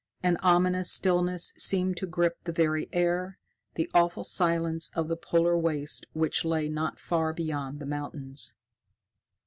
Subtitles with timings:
[0.23, 3.37] An ominous stillness seemed to grip the very air
[3.75, 8.55] the awful silence of the polar wastes which lay not far beyond the mountains.